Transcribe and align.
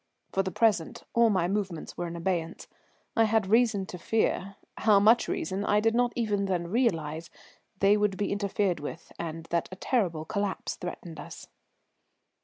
For 0.33 0.41
the 0.41 0.49
present 0.49 1.03
all 1.13 1.29
my 1.29 1.47
movements 1.47 1.95
were 1.95 2.07
in 2.07 2.15
abeyance. 2.15 2.67
I 3.15 3.25
had 3.25 3.45
reason 3.45 3.85
to 3.85 3.99
fear 3.99 4.55
how 4.77 4.99
much 4.99 5.27
reason 5.27 5.63
I 5.63 5.79
did 5.79 5.93
not 5.93 6.11
even 6.15 6.45
then 6.45 6.69
realize 6.71 7.29
they 7.81 7.95
would 7.97 8.17
be 8.17 8.31
interfered 8.31 8.79
with, 8.79 9.11
and 9.19 9.43
that 9.51 9.69
a 9.71 9.75
terrible 9.75 10.25
collapse 10.25 10.75
threatened 10.75 11.19
us. 11.19 11.47